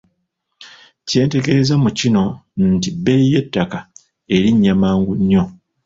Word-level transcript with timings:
Kyentegeeza 1.07 1.73
mu 1.83 1.89
kino 1.99 2.23
nti 2.73 2.89
bbeeyi 2.95 3.25
y’ettaka 3.33 3.77
erinnya 4.35 4.73
mangu 4.81 5.13
nnyo. 5.19 5.43